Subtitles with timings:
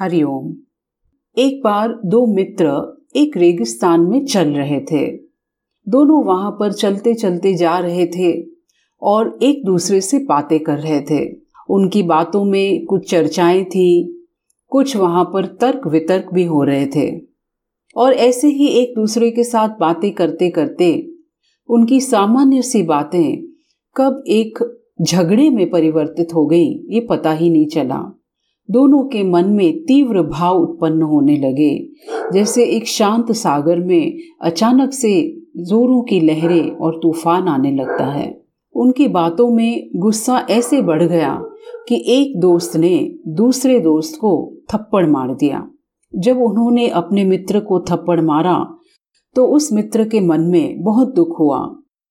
[0.00, 0.54] हरिओम
[1.38, 2.66] एक बार दो मित्र
[3.16, 5.06] एक रेगिस्तान में चल रहे थे।
[5.88, 8.46] दोनों वहाँ पर चलते चलते जा रहे थे
[9.02, 11.36] और एक दूसरे से बातें कर रहे थे।
[11.70, 14.24] उनकी बातों में कुछ चर्चाएँ थी,
[14.68, 17.20] कुछ वहाँ पर तर्क वितर्क भी हो रहे थे।
[17.96, 21.10] और ऐसे ही एक दूसरे के साथ बातें करते करते
[21.68, 23.42] उनकी सामान्य सी बातें
[23.96, 24.58] कब एक
[25.02, 28.18] झगड़े में परिवर्तित हो गई, ये पता ही नहीं चला।
[28.68, 31.74] दोनों के मन में तीव्र भाव उत्पन्न होने लगे।
[32.32, 35.12] जैसे एक शांत सागर में अचानक से
[35.60, 38.28] जोरों की लहरें और तूफ़ान आने लगता है।
[38.74, 41.34] उनकी बातों में गुस्सा ऐसे बढ़ गया
[41.88, 44.32] कि एक दोस्त ने दूसरे दोस्त को
[44.72, 45.66] थप्पड़ मार दिया।
[46.14, 48.58] जब उन्होंने अपने मित्र को थप्पड़ मारा
[49.36, 51.58] तो उस मित्र के मन में बहुत दुख हुआ।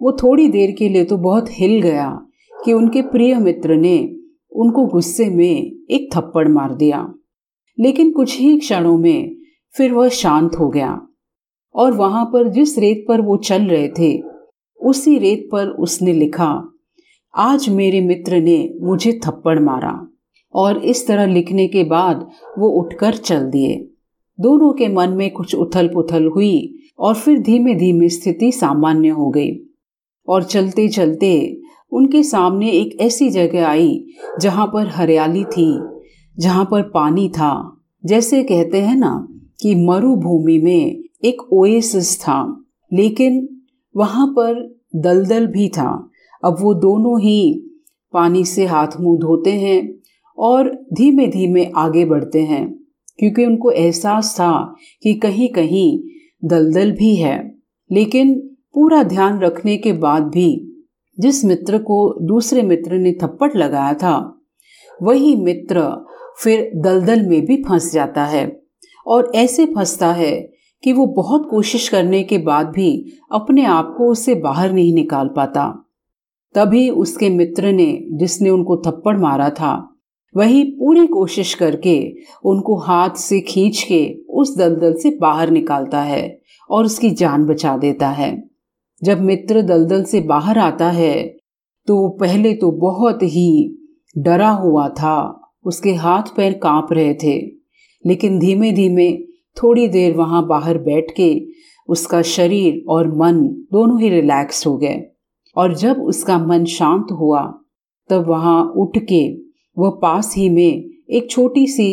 [0.00, 2.08] वो थोड़ी देर के लिए तो बहुत हिल गया
[2.52, 3.96] कि उनके प्रिय मित्र ने
[4.56, 7.14] उनको गुस्से में एक थप्पड़ मार दिया।
[7.80, 9.36] लेकिन कुछ ही क्षणों में
[9.76, 11.06] फिर वह शांत हो गया
[11.74, 14.22] और वहाँ पर जिस रेत पर वो चल रहे थे,
[14.82, 16.72] उसी रेत पर उसने लिखा,
[17.34, 20.08] आज मेरे मित्र ने मुझे थप्पड़ मारा।
[20.54, 23.90] और इस तरह लिखने के बाद वो उठकर चल दिए।
[24.40, 29.30] दोनों के मन में कुछ उथल पुथल हुई और फिर धीमे धीमे स्थिति सामान्य हो
[29.30, 29.58] गई
[30.28, 31.60] और चलते चलते
[31.92, 34.04] उनके सामने एक ऐसी जगह आई
[34.40, 35.80] जहाँ पर हरियाली थी,
[36.38, 39.28] जहाँ पर पानी था। जैसे कहते हैं ना
[39.60, 43.48] कि मरुभूमि में एक ओएसिस था, लेकिन
[43.96, 46.10] वहाँ पर दलदल भी था।
[46.44, 47.62] अब वो दोनों ही
[48.12, 49.94] पानी से हाथ मुँह धोते हैं
[50.38, 52.78] और धीमे धीमे आगे बढ़ते हैं,
[53.18, 55.98] क्योंकि उनको एहसास था कि कहीं कहीं
[56.44, 57.58] दलदल भी है।
[57.92, 58.34] लेकिन
[58.74, 60.65] पूरा ध्यान रखने के बाद भी
[61.20, 64.40] जिस मित्र को दूसरे मित्र ने थप्पड़ लगाया था,
[65.02, 66.06] वही मित्र
[66.42, 68.62] फिर दलदल में भी फंस जाता है
[69.06, 70.50] और ऐसे फंसता है
[70.84, 75.28] कि वो बहुत कोशिश करने के बाद भी अपने आप को उससे बाहर नहीं निकाल
[75.28, 75.82] पाता।
[76.54, 79.98] तभी उसके मित्र ने, जिसने उनको थप्पड़ मारा था,
[80.36, 86.40] वही पूरी कोशिश करके उनको हाथ से खींच के उस दलदल से बाहर निकालता है
[86.70, 88.55] और उसकी जान बचा देता है।
[89.02, 91.16] जब मित्र दलदल से बाहर आता है
[91.88, 93.50] तो वो पहले तो बहुत ही
[94.16, 95.18] डरा हुआ था।
[95.64, 97.36] उसके हाथ पैर काँप रहे थे,
[98.04, 99.10] लेकिन धीमे धीमे
[99.56, 101.28] थोड़ी देर वहाँ बाहर बैठ के
[101.88, 103.42] उसका शरीर और मन
[103.72, 105.02] दोनों ही रिलैक्स हो गए।
[105.56, 107.42] और जब उसका मन शांत हुआ,
[108.10, 109.22] तब वहाँ उठ के
[109.76, 111.88] वह पास ही में एक छोटी सी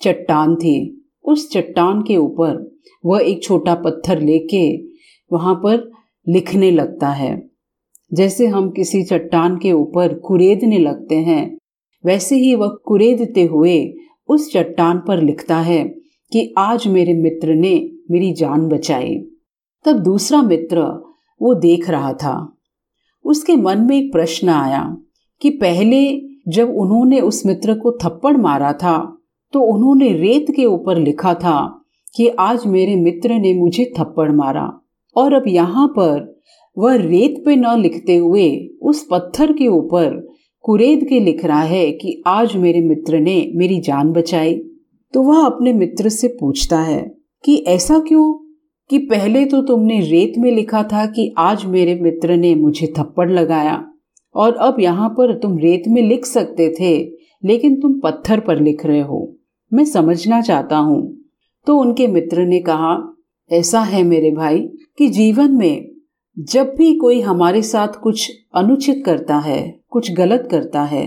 [0.00, 0.76] चट्टान थी।
[1.24, 4.64] उस चट्टान के ऊपर वह एक छोटा पत्थर लेके
[5.30, 5.90] वहाँ पर
[6.30, 7.50] लिखने लगता है।
[8.12, 11.58] जैसे हम किसी चट्टान के ऊपर कुरेदने लगते हैं,
[12.04, 13.94] वैसे ही वह कुरेदते हुए
[14.28, 15.84] उस चट्टान पर लिखता है
[16.32, 19.16] कि आज मेरे मित्र ने मेरी जान बचाई।
[19.84, 20.80] तब दूसरा मित्र
[21.42, 22.56] वो देख रहा था।
[23.24, 24.96] उसके मन में एक प्रश्न आया
[25.42, 29.18] कि पहले जब उन्होंने उस मित्र को थप्पड़ मारा था
[29.52, 31.84] तो उन्होंने रेत के ऊपर लिखा था
[32.16, 34.79] कि आज मेरे मित्र ने मुझे थप्पड़ मारा।
[35.20, 36.40] और अब यहाँ पर
[36.78, 40.28] वह रेत पे न लिखते हुए उस पत्थर के ऊपर
[40.62, 44.54] कुरेद के लिख रहा है कि आज मेरे मित्र ने मेरी जान बचाई।
[45.14, 47.14] तो वह अपने मित्र से पूछता है
[47.44, 48.32] कि ऐसा क्यों?
[48.90, 53.30] कि पहले तो तुमने रेत में लिखा था कि आज मेरे मित्र ने मुझे थप्पड़
[53.30, 53.84] लगाया
[54.34, 57.10] और अब यहाँ पर तुम रेत में लिख सकते थे,
[57.44, 59.36] लेकिन तुम पत्थर पर लिख रहे हो।
[59.72, 61.16] मैं समझना चाहता हूँ।
[61.66, 63.09] तो उनके मित्र ने कहा
[63.50, 64.58] ऐसा है मेरे भाई
[64.98, 65.88] कि जीवन में
[66.36, 71.04] जब भी कोई हमारे साथ कुछ अनुचित करता है, कुछ गलत करता है,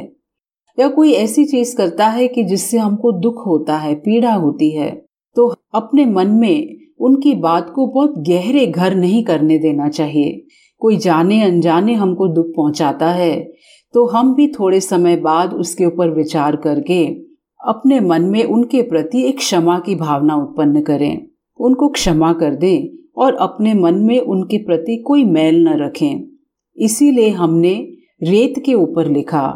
[0.78, 4.92] या कोई ऐसी चीज़ करता है कि जिससे हमको दुख होता है, पीड़ा होती है
[5.36, 10.46] तो अपने मन में उनकी बात को बहुत गहरे घर नहीं करने देना चाहिए।
[10.82, 13.36] कोई जाने अनजाने हमको दुख पहुंचाता है
[13.94, 17.06] तो हम भी थोड़े समय बाद उसके ऊपर विचार करके
[17.60, 21.28] अपने मन में उनके प्रति एक क्षमा की भावना उत्पन्न करें।
[21.64, 26.24] उनको क्षमा कर दें और अपने मन में उनके प्रति कोई मैल न रखें।
[26.78, 27.74] इसीलिए हमने
[28.22, 29.48] रेत के ऊपर लिखा,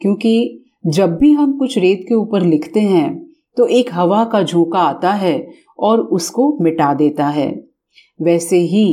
[0.00, 3.12] क्योंकि जब भी हम कुछ रेत के ऊपर लिखते हैं
[3.56, 5.36] तो एक हवा का झोंका आता है
[5.78, 7.48] और उसको मिटा देता है।
[8.20, 8.86] वैसे ही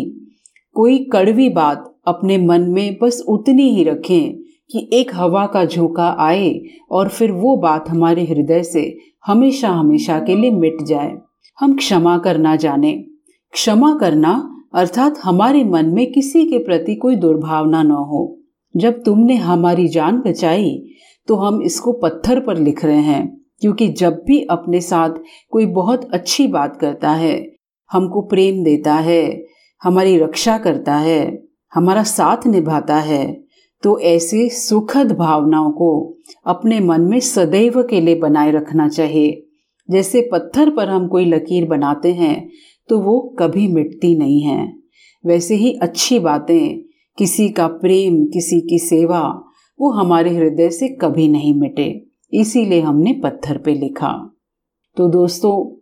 [0.76, 4.38] कोई कड़वी बात अपने मन में बस उतनी ही रखें
[4.72, 6.54] कि एक हवा का झोंका आए
[6.92, 8.84] और फिर वो बात हमारे हृदय से
[9.26, 11.12] हमेशा हमेशा के लिए मिट जाए।
[11.60, 12.92] हम क्षमा करना जाने।
[13.54, 14.34] क्षमा करना
[14.76, 18.22] अर्थात हमारे मन में किसी के प्रति कोई दुर्भावना न हो।
[18.76, 20.72] जब तुमने हमारी जान बचाई
[21.28, 23.28] तो हम इसको पत्थर पर लिख रहे हैं,
[23.62, 25.20] क्योंकि जब भी अपने साथ
[25.52, 27.36] कोई बहुत अच्छी बात करता है,
[27.92, 29.46] हमको प्रेम देता है,
[29.82, 31.44] हमारी रक्षा करता है,
[31.74, 33.26] हमारा साथ निभाता है
[33.84, 39.42] तो ऐसे सुखद भावनाओं को अपने मन में सदैव के लिए बनाए रखना चाहिए।
[39.92, 42.50] जैसे पत्थर पर हम कोई लकीर बनाते हैं
[42.90, 44.74] तो वो कभी मिटती नहीं है।
[45.26, 46.84] वैसे ही अच्छी बातें,
[47.18, 49.22] किसी का प्रेम, किसी की सेवा,
[49.80, 54.38] वो हमारे हृदय से कभी नहीं मिटे। इसीलिए हमने पत्थर पे लिखा।
[54.98, 55.78] तो दोस्तों,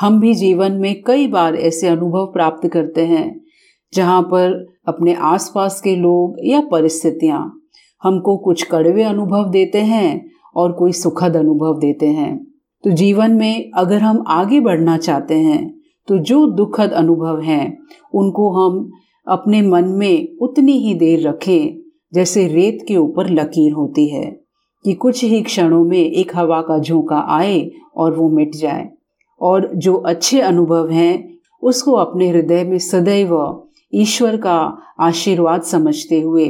[0.00, 3.40] हम भी जीवन में कई बार ऐसे अनुभव प्राप्त करते हैं,
[3.94, 7.56] जहाँ पर अपने आसपास के लोग या परिस्थितियाँ
[8.02, 12.49] हमको कुछ कड़वे अनुभव देते हैं और कोई सुखद अनुभव देते हैं।
[12.84, 17.78] तो जीवन में अगर हम आगे बढ़ना चाहते हैं तो जो दुखद अनुभव हैं,
[18.14, 18.90] उनको हम
[19.28, 21.78] अपने मन में उतनी ही देर रखें,
[22.14, 24.40] जैसे रेत के ऊपर लकीर होती है,
[24.84, 28.88] कि कुछ ही क्षणों में एक हवा का झोंका आए और वो मिट जाए।
[29.40, 33.62] और जो अच्छे अनुभव हैं, उसको अपने हृदय में सदैव
[33.94, 36.46] ईश्वर का आशीर्वाद समझते हुए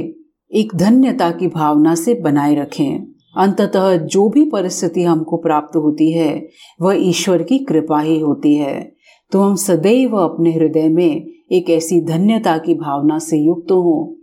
[0.53, 3.06] एक धन्यता की भावना से बनाए रखें।
[3.37, 6.49] अंततः जो भी परिस्थिति हमको प्राप्त होती है,
[6.81, 8.93] वह ईश्वर की कृपा ही होती है।
[9.32, 14.17] तो हम सदैव अपने हृदय में एक ऐसी धन्यता की भावना से युक्त हो।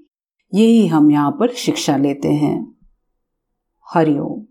[0.53, 2.75] यही हम यहाँ पर शिक्षा लेते हैं।
[3.93, 4.46] हरिओम